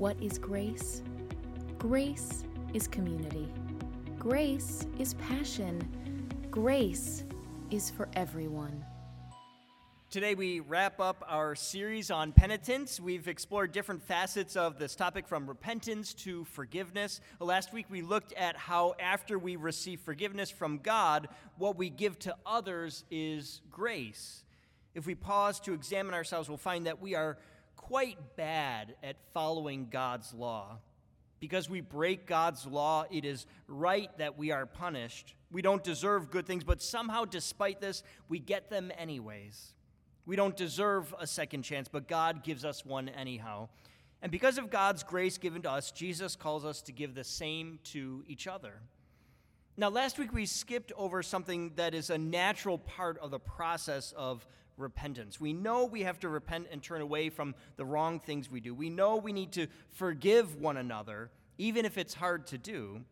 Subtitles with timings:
[0.00, 1.02] What is grace?
[1.76, 3.52] Grace is community.
[4.18, 6.26] Grace is passion.
[6.50, 7.24] Grace
[7.70, 8.82] is for everyone.
[10.08, 12.98] Today, we wrap up our series on penitence.
[12.98, 17.20] We've explored different facets of this topic from repentance to forgiveness.
[17.38, 21.28] Last week, we looked at how, after we receive forgiveness from God,
[21.58, 24.44] what we give to others is grace.
[24.94, 27.36] If we pause to examine ourselves, we'll find that we are
[27.80, 30.78] quite bad at following God's law.
[31.40, 35.34] Because we break God's law, it is right that we are punished.
[35.50, 39.72] We don't deserve good things, but somehow, despite this, we get them anyways.
[40.26, 43.70] We don't deserve a second chance, but God gives us one anyhow.
[44.20, 47.78] And because of God's grace given to us, Jesus calls us to give the same
[47.84, 48.74] to each other.
[49.78, 54.12] Now, last week we skipped over something that is a natural part of the process
[54.14, 54.46] of
[54.80, 55.40] repentance.
[55.40, 58.74] We know we have to repent and turn away from the wrong things we do.
[58.74, 63.02] We know we need to forgive one another, even if it's hard to do.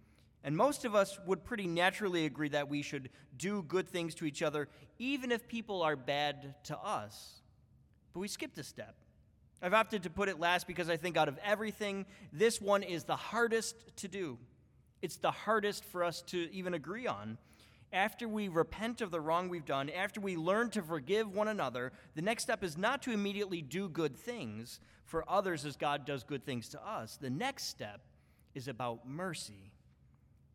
[0.45, 4.25] And most of us would pretty naturally agree that we should do good things to
[4.25, 7.42] each other, even if people are bad to us.
[8.12, 8.95] But we skipped a step.
[9.61, 13.05] I've opted to put it last because I think out of everything, this one is
[13.05, 14.39] the hardest to do.
[15.03, 17.39] It's the hardest for us to even agree on.
[17.92, 21.92] After we repent of the wrong we've done, after we learn to forgive one another,
[22.14, 26.22] the next step is not to immediately do good things for others as God does
[26.22, 27.17] good things to us.
[27.17, 28.03] The next step
[28.55, 29.72] is about mercy.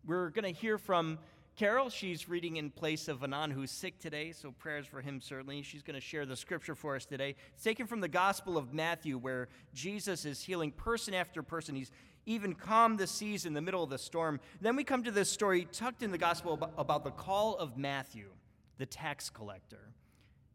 [0.06, 1.18] We're going to hear from
[1.56, 1.90] Carol.
[1.90, 5.62] She's reading in place of Anan, who's sick today, so prayers for him certainly.
[5.64, 7.36] She's going to share the scripture for us today.
[7.54, 11.76] It's taken from the Gospel of Matthew, where Jesus is healing person after person.
[11.76, 11.92] He's
[12.26, 14.40] even calm the seas in the middle of the storm.
[14.62, 18.30] Then we come to this story tucked in the gospel about the call of Matthew,
[18.78, 19.90] the tax collector.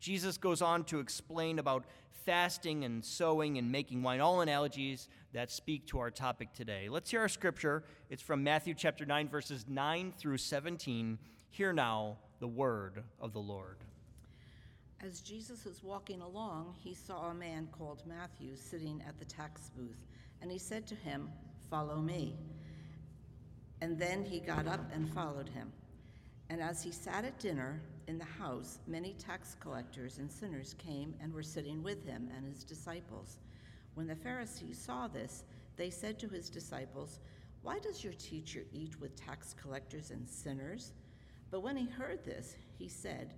[0.00, 1.84] Jesus goes on to explain about
[2.25, 6.88] fasting and sowing and making wine, all analogies that speak to our topic today.
[6.88, 7.84] Let's hear our scripture.
[8.10, 11.19] It's from Matthew chapter 9, verses 9 through 17.
[11.50, 13.78] Hear now the word of the Lord.
[15.00, 19.71] As Jesus was walking along, he saw a man called Matthew sitting at the tax
[19.76, 20.06] booth,
[20.42, 21.31] and he said to him,
[21.70, 22.36] Follow me.
[23.80, 25.72] And then he got up and followed him.
[26.50, 31.14] And as he sat at dinner in the house, many tax collectors and sinners came
[31.20, 33.38] and were sitting with him and his disciples.
[33.94, 35.44] When the Pharisees saw this,
[35.76, 37.20] they said to his disciples,
[37.62, 40.92] Why does your teacher eat with tax collectors and sinners?
[41.50, 43.34] But when he heard this, he said,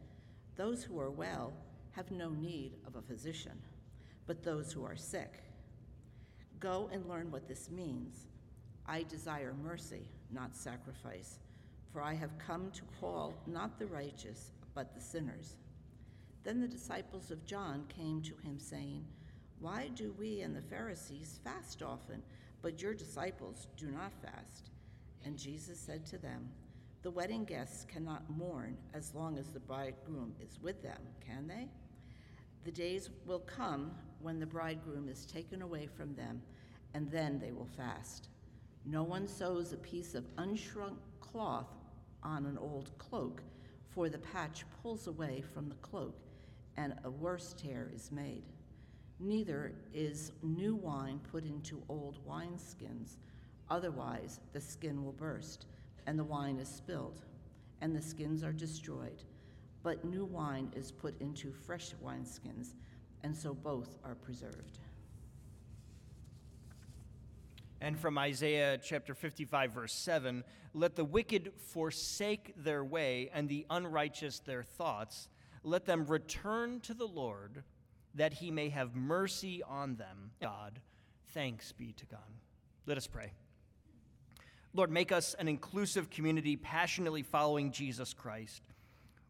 [0.57, 1.53] Those who are well
[1.93, 3.61] have no need of a physician,
[4.27, 5.43] but those who are sick.
[6.61, 8.27] Go and learn what this means.
[8.87, 11.39] I desire mercy, not sacrifice,
[11.91, 15.57] for I have come to call not the righteous, but the sinners.
[16.45, 19.07] Then the disciples of John came to him, saying,
[19.59, 22.23] Why do we and the Pharisees fast often,
[22.61, 24.71] but your disciples do not fast?
[25.25, 26.51] And Jesus said to them,
[27.03, 31.69] The wedding guests cannot mourn as long as the bridegroom is with them, can they?
[32.65, 36.43] The days will come when the bridegroom is taken away from them,
[36.93, 38.29] and then they will fast.
[38.85, 41.69] No one sews a piece of unshrunk cloth
[42.23, 43.43] on an old cloak,
[43.89, 46.21] for the patch pulls away from the cloak,
[46.77, 48.45] and a worse tear is made.
[49.19, 53.17] Neither is new wine put into old wineskins,
[53.69, 55.67] otherwise, the skin will burst,
[56.07, 57.23] and the wine is spilled,
[57.81, 59.23] and the skins are destroyed.
[59.83, 62.75] But new wine is put into fresh wineskins,
[63.23, 64.79] and so both are preserved.
[67.81, 73.67] And from Isaiah chapter 55, verse 7 Let the wicked forsake their way, and the
[73.71, 75.29] unrighteous their thoughts.
[75.63, 77.65] Let them return to the Lord,
[78.15, 80.33] that he may have mercy on them.
[80.41, 80.81] God,
[81.33, 82.21] thanks be to God.
[82.87, 83.33] Let us pray.
[84.73, 88.63] Lord, make us an inclusive community passionately following Jesus Christ.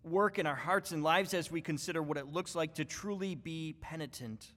[0.03, 3.35] Work in our hearts and lives as we consider what it looks like to truly
[3.35, 4.53] be penitent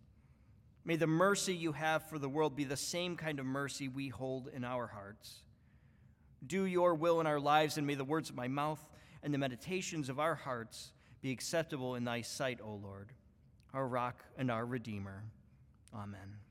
[0.86, 4.10] May the mercy you have for the world be the same kind of mercy we
[4.10, 5.44] hold in our hearts.
[6.46, 8.84] Do your will in our lives, and may the words of my mouth
[9.22, 10.92] and the meditations of our hearts
[11.22, 13.14] be acceptable in thy sight, O Lord,
[13.74, 15.24] our rock and our redeemer.
[15.96, 16.43] Amen.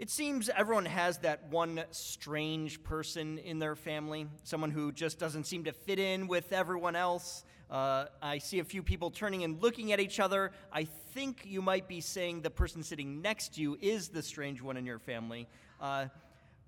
[0.00, 5.44] It seems everyone has that one strange person in their family, someone who just doesn't
[5.44, 7.44] seem to fit in with everyone else.
[7.70, 10.52] Uh, I see a few people turning and looking at each other.
[10.72, 14.62] I think you might be saying the person sitting next to you is the strange
[14.62, 15.46] one in your family.
[15.78, 16.06] Uh,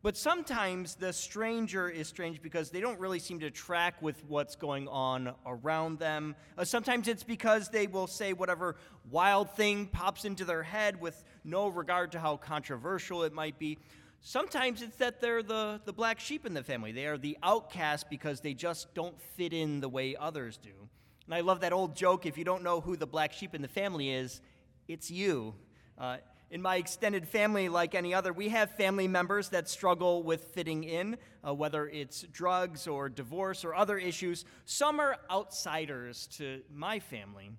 [0.02, 4.56] But sometimes the stranger is strange because they don't really seem to track with what's
[4.56, 6.34] going on around them.
[6.58, 8.75] Uh, sometimes it's because they will say whatever
[9.11, 13.78] wild thing pops into their head with no regard to how controversial it might be.
[14.20, 16.92] Sometimes it's that they're the, the black sheep in the family.
[16.92, 20.88] They are the outcast because they just don't fit in the way others do.
[21.26, 23.62] And I love that old joke if you don't know who the black sheep in
[23.62, 24.40] the family is,
[24.86, 25.54] it's you.
[25.98, 26.18] Uh,
[26.52, 30.84] in my extended family, like any other, we have family members that struggle with fitting
[30.84, 31.16] in,
[31.46, 34.44] uh, whether it's drugs or divorce or other issues.
[34.66, 37.52] Some are outsiders to my family.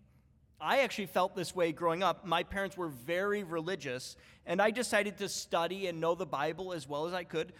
[0.63, 2.25] I actually felt this way growing up.
[2.25, 4.15] My parents were very religious,
[4.45, 7.51] and I decided to study and know the Bible as well as I could.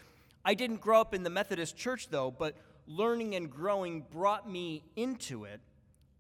[0.46, 2.56] I didn't grow up in the Methodist church, though, but
[2.88, 5.60] learning and growing brought me into it.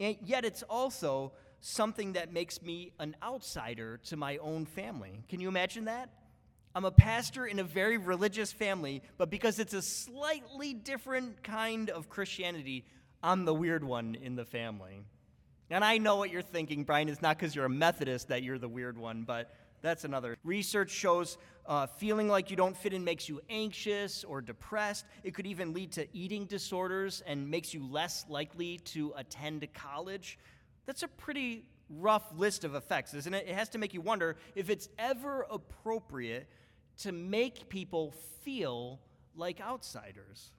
[0.02, 1.32] And yet, it's also
[1.62, 5.24] something that makes me an outsider to my own family.
[5.30, 6.10] Can you imagine that?
[6.76, 11.90] I'm a pastor in a very religious family, but because it's a slightly different kind
[11.90, 12.84] of Christianity,
[13.22, 15.06] I'm the weird one in the family.
[15.74, 17.10] And I know what you're thinking, Brian.
[17.10, 20.38] It's not because you're a Methodist that you're the weird one, but that's another.
[20.44, 25.04] Research shows uh, feeling like you don't fit in makes you anxious or depressed.
[25.24, 30.38] It could even lead to eating disorders and makes you less likely to attend college.
[30.86, 33.48] That's a pretty rough list of effects, isn't it?
[33.48, 36.48] It has to make you wonder if it's ever appropriate
[37.00, 39.00] to make people feel
[39.36, 40.52] like outsiders.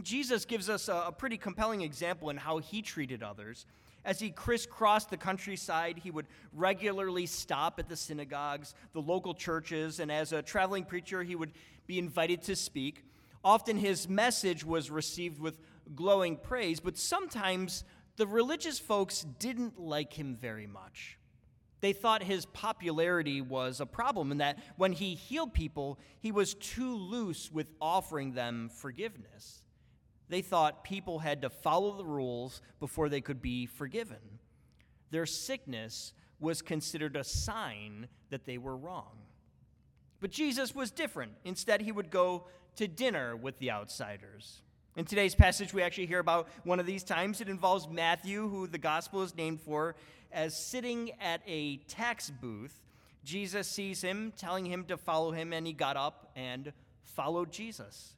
[0.00, 3.66] Jesus gives us a, a pretty compelling example in how he treated others.
[4.04, 10.00] As he crisscrossed the countryside, he would regularly stop at the synagogues, the local churches,
[10.00, 11.52] and as a traveling preacher, he would
[11.86, 13.04] be invited to speak.
[13.44, 15.58] Often his message was received with
[15.94, 17.84] glowing praise, but sometimes
[18.16, 21.18] the religious folks didn't like him very much.
[21.80, 26.54] They thought his popularity was a problem and that when he healed people, he was
[26.54, 29.61] too loose with offering them forgiveness.
[30.28, 34.38] They thought people had to follow the rules before they could be forgiven.
[35.10, 39.18] Their sickness was considered a sign that they were wrong.
[40.20, 41.32] But Jesus was different.
[41.44, 42.46] Instead, he would go
[42.76, 44.62] to dinner with the outsiders.
[44.96, 47.40] In today's passage, we actually hear about one of these times.
[47.40, 49.96] It involves Matthew, who the gospel is named for,
[50.30, 52.78] as sitting at a tax booth.
[53.24, 56.72] Jesus sees him, telling him to follow him, and he got up and
[57.02, 58.14] followed Jesus.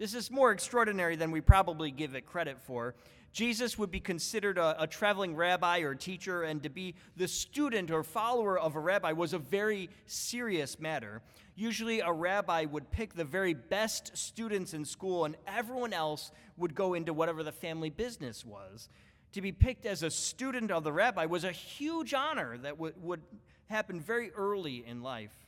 [0.00, 2.94] This is more extraordinary than we probably give it credit for.
[3.34, 7.90] Jesus would be considered a, a, traveling rabbi or teacher, and to be the student
[7.90, 11.20] or follower of a rabbi was a very serious matter.
[11.54, 16.74] Usually, a rabbi would pick the very best students in school, and everyone else would
[16.74, 18.88] go into whatever the family business was.
[19.32, 22.94] To be picked as a student of the rabbi was a huge honor that w-
[23.02, 23.20] would
[23.68, 25.46] happen very early in life.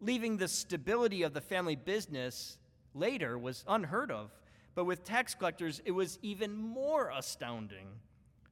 [0.00, 2.56] Leaving the stability of the family business
[2.94, 4.30] later was unheard of.
[4.74, 7.88] But with tax collectors, it was even more astounding.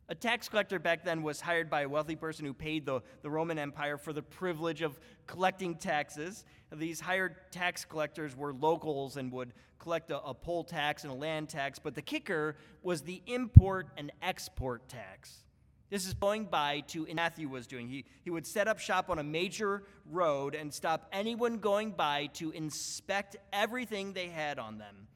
[0.08, 3.30] A tax collector back then was hired by a wealthy person who paid the, the
[3.30, 6.44] Roman Empire for the privilege of collecting taxes.
[6.72, 11.16] These hired tax collectors were locals and would collect a, a poll tax and a
[11.16, 15.42] land tax, but the kicker was the import and export tax.
[15.88, 17.88] This is going by to Matthew was doing.
[17.88, 22.26] He, he would set up shop on a major road and stop anyone going by
[22.34, 25.06] to inspect everything they had on them.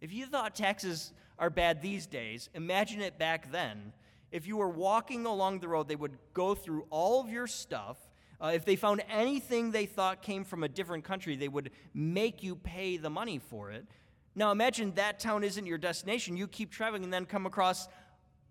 [0.00, 3.92] If you thought taxes are bad these days, imagine it back then.
[4.30, 7.96] If you were walking along the road, they would go through all of your stuff.
[8.40, 12.42] Uh, if they found anything they thought came from a different country, they would make
[12.42, 13.86] you pay the money for it.
[14.34, 16.36] Now imagine that town isn't your destination.
[16.36, 17.88] You keep traveling and then come across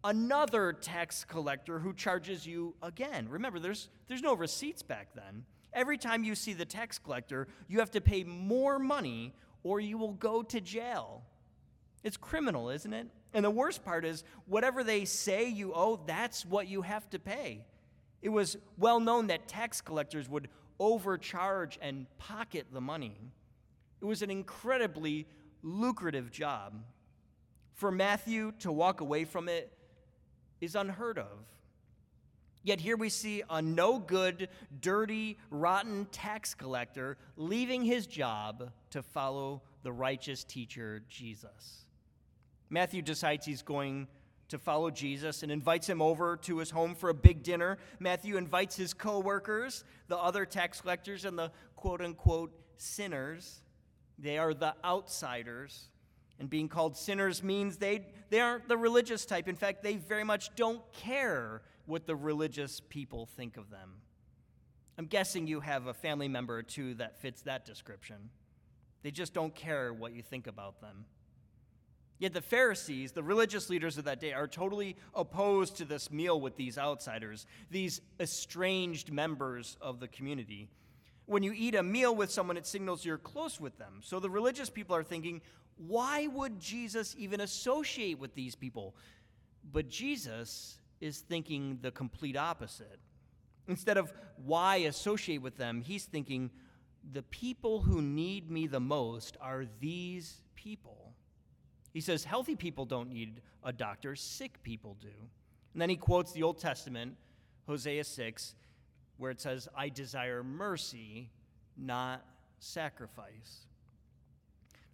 [0.03, 3.27] another tax collector who charges you again.
[3.29, 5.45] Remember, there's, there's no receipts back then.
[5.73, 9.97] Every time you see the tax collector, you have to pay more money or you
[9.97, 11.23] will go to jail.
[12.03, 13.07] It's criminal, isn't it?
[13.33, 17.19] And the worst part is, whatever they say you owe, that's what you have to
[17.19, 17.65] pay.
[18.21, 23.15] It was well known that tax collectors would overcharge and pocket the money.
[24.01, 25.27] It was an incredibly
[25.61, 26.73] lucrative job.
[27.75, 29.71] For Matthew to walk away from it
[30.61, 31.45] is unheard of.
[32.63, 34.49] Yet here we see a no good,
[34.79, 41.85] dirty, rotten tax collector leaving his job to follow the righteous teacher, Jesus.
[42.69, 44.07] Matthew decides he's going
[44.49, 47.77] to follow Jesus and invites him over to his home for a big dinner.
[47.99, 53.61] Matthew invites his co-workers, the other tax collectors and the quote unquote sinners.
[54.19, 55.87] They are the outsiders.
[56.41, 59.47] And being called sinners means they, they aren't the religious type.
[59.47, 63.91] In fact, they very much don't care what the religious people think of them.
[64.97, 68.31] I'm guessing you have a family member or two that fits that description.
[69.03, 71.05] They just don't care what you think about them.
[72.17, 76.41] Yet the Pharisees, the religious leaders of that day, are totally opposed to this meal
[76.41, 80.69] with these outsiders, these estranged members of the community.
[81.27, 83.99] When you eat a meal with someone, it signals you're close with them.
[84.01, 85.41] So the religious people are thinking,
[85.87, 88.95] why would Jesus even associate with these people?
[89.71, 92.99] But Jesus is thinking the complete opposite.
[93.67, 96.49] Instead of why associate with them, he's thinking,
[97.13, 101.13] the people who need me the most are these people.
[101.93, 105.07] He says, healthy people don't need a doctor, sick people do.
[105.73, 107.15] And then he quotes the Old Testament,
[107.67, 108.55] Hosea 6,
[109.17, 111.29] where it says, I desire mercy,
[111.77, 112.25] not
[112.59, 113.65] sacrifice.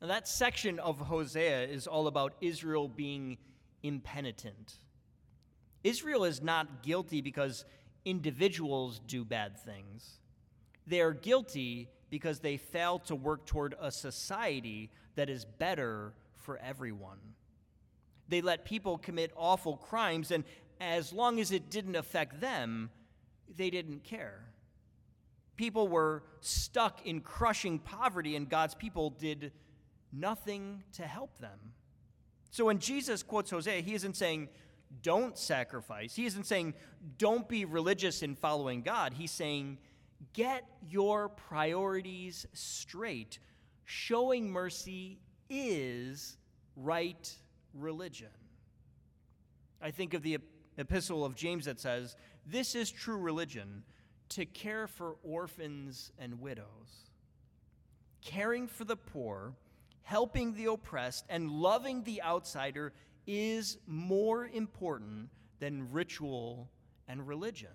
[0.02, 3.38] Now, that section of Hosea is all about Israel being
[3.82, 4.80] impenitent.
[5.84, 7.66] Israel is not guilty because
[8.06, 10.20] individuals do bad things.
[10.86, 16.58] They are guilty because they fail to work toward a society that is better for
[16.60, 17.18] everyone.
[18.30, 20.44] They let people commit awful crimes, and
[20.80, 22.92] as long as it didn't affect them,
[23.56, 24.46] they didn't care.
[25.56, 29.52] People were stuck in crushing poverty, and God's people did
[30.20, 31.60] nothing to help them.
[32.52, 34.50] So when Jesus quotes Hosea, he isn't saying,
[35.02, 36.16] don't sacrifice.
[36.16, 36.74] He isn't saying,
[37.18, 39.14] don't be religious in following God.
[39.14, 39.78] He's saying,
[40.34, 43.40] get your priorities straight.
[43.86, 45.20] Showing mercy
[45.50, 46.38] is
[46.76, 47.36] right
[47.74, 48.30] religion.
[49.82, 50.40] I think of the
[50.78, 53.84] epistle of James that says, This is true religion
[54.30, 57.12] to care for orphans and widows,
[58.22, 59.54] caring for the poor,
[60.08, 62.94] helping the oppressed, and loving the outsider
[63.28, 65.28] is more important
[65.60, 66.70] than ritual
[67.10, 67.74] and religion.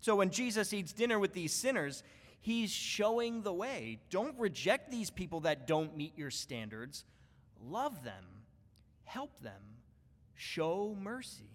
[0.00, 2.02] So when Jesus eats dinner with these sinners,
[2.42, 4.00] he's showing the way.
[4.10, 7.06] Don't reject these people that don't meet your standards.
[7.58, 8.24] Love them,
[9.04, 9.62] help them,
[10.34, 11.48] show mercy.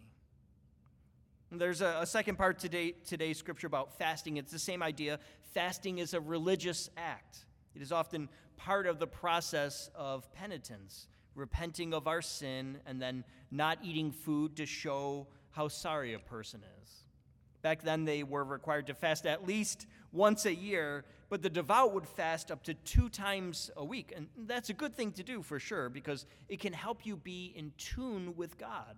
[1.52, 4.38] There's a, a, second part today today's scripture about fasting.
[4.38, 5.20] It's the same idea.
[5.54, 7.46] Fasting is a religious act.
[7.76, 13.24] It is often part of the process of penitence, repenting of our sin and then
[13.50, 16.90] not eating food to show how sorry a person is.
[17.62, 21.94] Back then, they were required to fast at least once a year, but the devout
[21.94, 24.14] would fast up to two times a week.
[24.16, 27.54] And that's a good thing to do for sure, because it can help you be
[27.56, 28.96] in tune with God.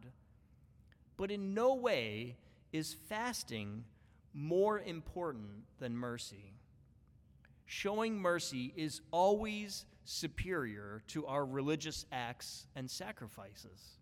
[1.18, 2.38] But in no way
[2.72, 3.84] is fasting
[4.34, 6.54] more important than mercy.
[7.74, 13.96] Showing mercy is always superior to our religious acts and sacrifices.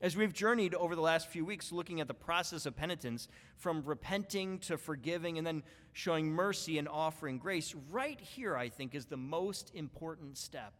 [0.00, 3.82] As we've journeyed over the last few weeks looking at the process of penitence, from
[3.84, 5.62] repenting to forgiving and then
[5.92, 10.72] showing mercy and offering grace, right here, I think, is the most important step.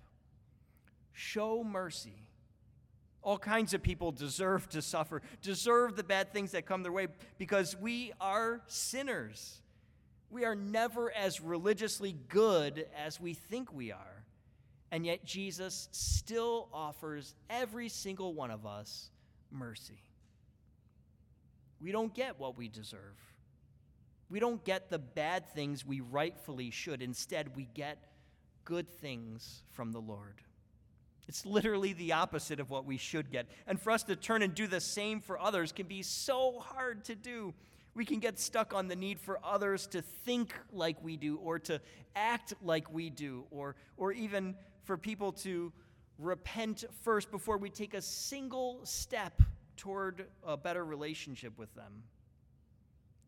[1.12, 2.30] Show mercy.
[3.23, 7.09] All kinds of people deserve to suffer, deserve the bad things that come their way
[7.37, 9.59] because we are sinners.
[10.32, 14.24] We are never as religiously good as we think we are.
[14.90, 19.10] And yet, Jesus still offers every single one of us
[19.50, 20.02] mercy.
[21.80, 23.18] We don't get what we deserve.
[24.30, 27.02] We don't get the bad things we rightfully should.
[27.02, 27.98] Instead, we get
[28.64, 30.40] good things from the Lord.
[31.28, 33.46] It's literally the opposite of what we should get.
[33.66, 37.04] And for us to turn and do the same for others can be so hard
[37.04, 37.52] to do.
[37.94, 41.58] We can get stuck on the need for others to think like we do, or
[41.61, 41.80] to
[42.16, 45.72] act like we do, or, or even for people to
[46.18, 49.42] repent first before we take a single step
[49.76, 52.02] toward a better relationship with them.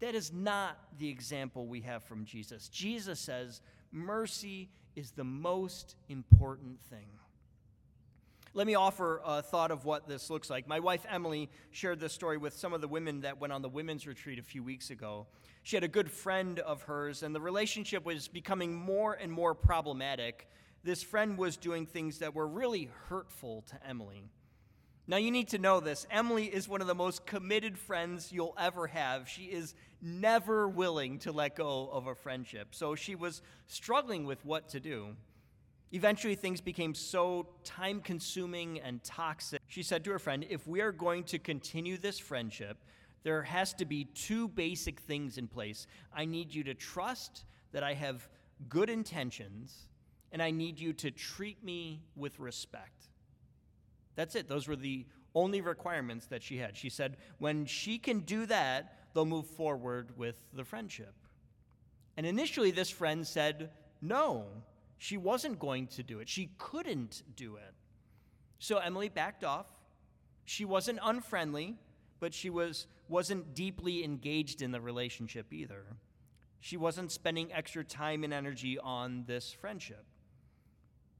[0.01, 2.69] That is not the example we have from Jesus.
[2.69, 3.61] Jesus says
[3.93, 7.07] mercy is the most important thing.
[8.55, 10.67] Let me offer a thought of what this looks like.
[10.67, 13.69] My wife Emily shared this story with some of the women that went on the
[13.69, 15.27] women's retreat a few weeks ago.
[15.65, 19.55] She had a good friend of hers, and the relationship was becoming more and more
[19.55, 20.49] problematic
[20.85, 24.29] this friend was doing things that were really hurtful to Emily.
[25.07, 26.07] Now, you need to know this.
[26.11, 29.29] Emily is one of the most committed friends you'll ever have.
[29.29, 32.69] She is never willing to let go of a friendship.
[32.73, 35.17] So she was struggling with what to do.
[35.93, 39.61] Eventually, things became so time consuming and toxic.
[39.69, 42.79] She said to her friend, If we are going to continue this friendship,
[43.23, 45.87] there has to be two basic things in place.
[46.15, 48.29] I need you to trust that I have
[48.69, 49.87] good intentions
[50.31, 53.09] and I need you to treat me with respect.
[54.17, 54.49] That's it.
[54.49, 56.77] Those were the only requirements that she had.
[56.77, 61.15] She said, when she can do that, they'll move forward with the friendship.
[62.17, 64.47] And initially, this friend said no.
[64.99, 67.75] She wasn't going to do it, she couldn't do it.
[68.59, 69.67] So Emily backed off.
[70.47, 71.77] She wasn't unfriendly,
[72.21, 75.85] but she was, wasn't deeply engaged in the relationship either.
[76.61, 80.05] She wasn't spending extra time and energy on this friendship.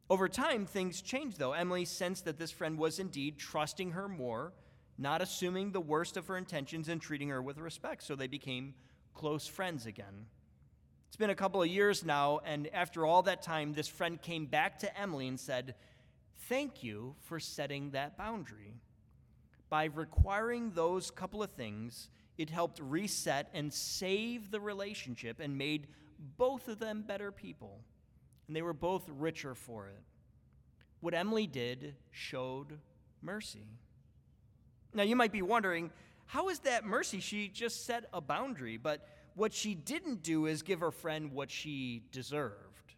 [0.09, 1.53] Over time, things changed, though.
[1.53, 4.53] Emily sensed that this friend was indeed trusting her more,
[4.99, 8.03] not assuming the worst of her intentions, and treating her with respect.
[8.03, 8.75] So they became
[9.15, 10.27] close friends again.
[11.15, 14.47] It's been a couple of years now, and after all that time, this friend came
[14.47, 15.77] back to Emily and said,
[16.49, 18.75] Thank you for setting that boundary.
[19.71, 25.87] By requiring those couple of things, it helped reset and save the relationship and made
[26.37, 27.79] both of them better people
[28.49, 30.03] and they were both richer for it.
[30.99, 32.81] What Emily did showed
[33.23, 33.69] mercy.
[34.93, 35.93] Now, you might be wondering,
[36.27, 37.21] how is that mercy?
[37.21, 41.51] She just set a boundary, but what she didn't do is give her friend what
[41.51, 42.95] she deserved.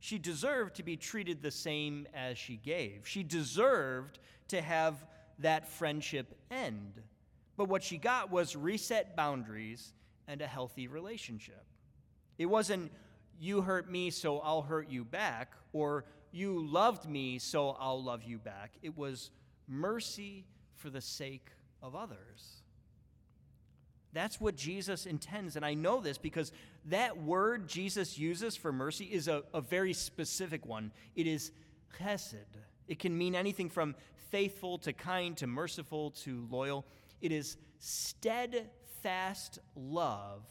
[0.00, 3.06] She deserved to be treated the same as she gave.
[3.06, 5.04] She deserved to have
[5.38, 7.00] that friendship end.
[7.56, 9.92] But what she got was reset boundaries
[10.26, 11.64] and a healthy relationship.
[12.38, 12.90] It wasn't
[13.38, 18.22] you hurt me, so I'll hurt you back, or you loved me, so I'll love
[18.22, 18.72] you back.
[18.82, 19.30] It was
[19.66, 20.44] mercy
[20.76, 21.48] for the sake
[21.82, 22.59] of others.
[24.12, 25.56] That's what Jesus intends.
[25.56, 26.52] And I know this because
[26.86, 30.92] that word Jesus uses for mercy is a, a very specific one.
[31.14, 31.52] It is
[31.98, 32.34] chesed.
[32.88, 33.94] It can mean anything from
[34.30, 36.84] faithful to kind to merciful to loyal.
[37.20, 40.42] It is steadfast love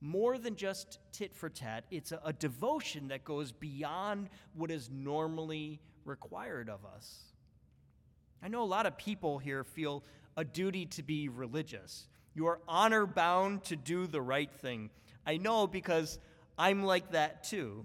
[0.00, 1.84] more than just tit for tat.
[1.90, 7.24] It's a, a, devotion that goes beyond what is normally required of us.
[8.42, 10.04] I know a lot of people here feel
[10.36, 12.06] a duty to be religious.
[12.34, 14.90] You are honor bound to do the right thing.
[15.26, 16.18] I know because
[16.56, 17.84] I'm like that too.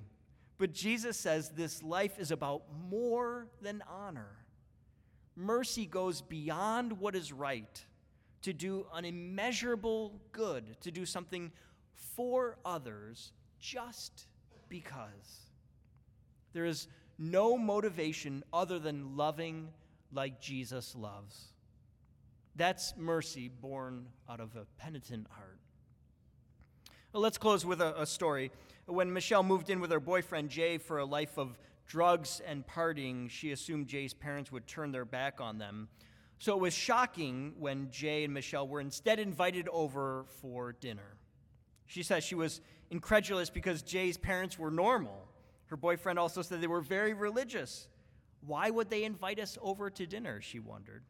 [0.58, 4.30] But Jesus says this life is about more than honor.
[5.36, 7.86] Mercy goes beyond what is right
[8.44, 11.52] to do an immeasurable good, to do something
[12.16, 14.28] for others just
[14.70, 15.50] because.
[16.52, 19.70] There is no motivation other than loving
[20.12, 21.53] like Jesus loves.
[22.56, 25.60] That's mercy born out of a penitent heart.
[27.12, 28.52] Well, let's close with a, a, story.
[28.86, 33.30] When Michelle moved in with her boyfriend Jay for a life of drugs and partying,
[33.30, 35.89] she assumed Jay's parents would turn their back on them.
[36.39, 41.18] So it was shocking when Jay and Michelle were instead invited over for dinner.
[41.86, 45.28] She says she was incredulous because Jay's parents were normal.
[45.68, 47.88] Her boyfriend also said they were very religious.
[48.46, 50.42] Why would they invite us over to dinner?
[50.42, 51.04] She wondered.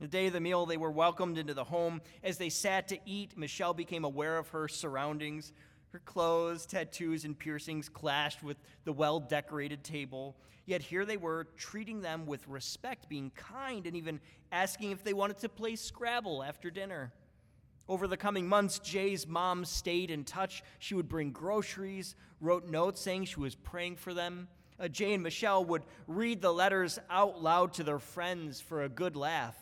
[0.00, 2.00] The day of the meal, they were welcomed into the home.
[2.24, 5.52] As they sat to eat, Michelle became aware of her surroundings.
[5.92, 10.36] Her clothes, tattoos, and piercings clashed with the well decorated table.
[10.64, 14.20] Yet here they were, treating them with respect, being kind, and even
[14.52, 17.12] asking if they wanted to play Scrabble after dinner.
[17.88, 20.62] Over the coming months, Jay's mom stayed in touch.
[20.78, 24.48] She would bring groceries, wrote notes saying she was praying for them.
[24.78, 28.88] Uh, Jay and Michelle would read the letters out loud to their friends for a
[28.88, 29.56] good laugh.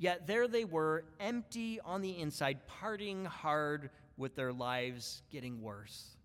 [0.00, 6.16] Yet there they were, empty on the inside, partying hard with their lives getting worse.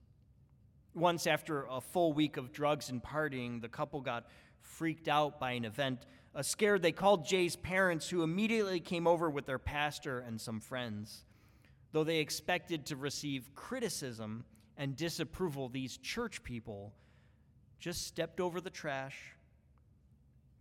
[0.93, 4.27] Once, after a full week of drugs and partying, the couple got
[4.61, 6.05] freaked out by an event
[6.41, 11.25] scared, they called Jay's parents, who immediately came over with their pastor and some friends.
[11.91, 14.45] Though they expected to receive criticism
[14.77, 16.93] and disapproval, these church people
[17.79, 19.17] just stepped over the trash,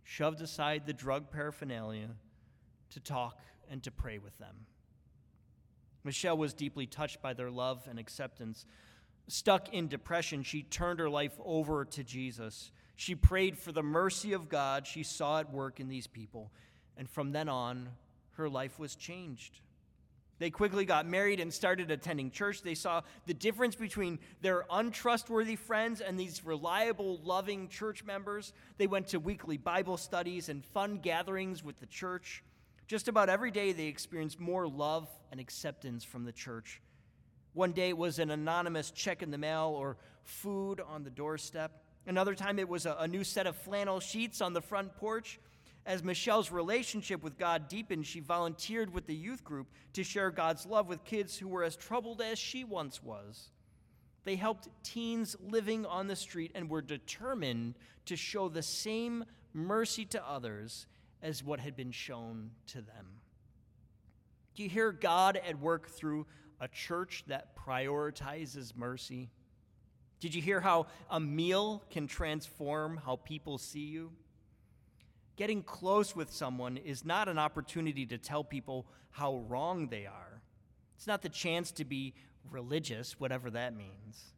[0.03, 2.09] shoved aside the drug paraphernalia
[2.91, 4.55] to talk and to pray with them.
[6.03, 8.65] Michelle was deeply touched by their love and acceptance.
[9.27, 12.71] Stuck in depression, she turned her life over to Jesus.
[12.95, 16.51] She prayed for the mercy of God she saw at work in these people,
[16.95, 17.89] and from then on,
[18.33, 19.59] her life was changed.
[20.37, 22.61] They quickly got married and started attending church.
[22.61, 28.51] They saw the difference between their untrustworthy friends and these reliable, loving church members.
[28.77, 32.43] They went to weekly Bible studies and fun gatherings with the church.
[32.87, 36.81] Just about every day, they experienced more love and acceptance from the church.
[37.53, 41.83] One day it was an anonymous check in the mail or food on the doorstep.
[42.05, 45.39] Another time it was a, a, new set of flannel sheets on the front porch.
[45.85, 50.65] As Michelle's relationship with God deepened, she volunteered with the youth group to share God's
[50.65, 53.49] love with kids who were as troubled as she once was.
[54.25, 60.05] They helped teens living on the street and were determined to show the same mercy
[60.05, 60.87] to others
[61.21, 63.21] as what had been shown to them.
[64.55, 66.25] Do you hear God at work through
[66.59, 69.29] a church that prioritizes mercy?
[70.19, 74.11] Did you hear how a meal can transform how people see you?
[75.35, 80.41] Getting close with someone is not an opportunity to tell people how wrong they are.
[80.95, 82.13] It's not the chance to be
[82.49, 84.33] religious, whatever that means.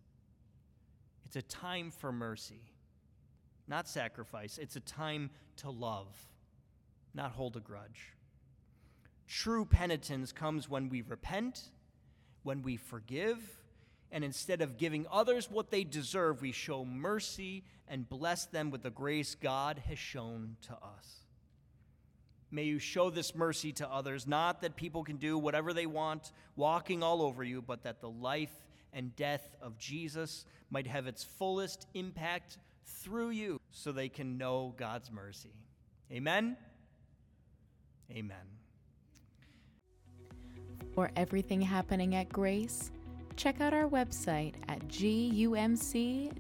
[1.25, 2.61] It's a time for mercy,
[3.67, 4.57] not sacrifice.
[4.57, 6.07] It's a time to love,
[7.17, 8.13] not hold a grudge.
[9.27, 11.63] True penitence comes when we repent,
[12.43, 13.39] when we forgive,
[14.09, 18.83] and instead of giving others what they deserve, we show mercy and bless them with
[18.83, 21.25] the grace God has shown to us.
[22.49, 26.31] May you show this mercy to others, not that people can do whatever they want,
[26.55, 28.53] walking all over you, but that the life
[28.93, 34.73] and death of Jesus might have its fullest impact through you so they can know
[34.77, 35.51] God's mercy.
[36.09, 36.55] Amen?
[38.11, 38.37] Amen.
[40.93, 42.91] For everything happening at Grace,
[43.35, 46.35] check out our website at gumc.org.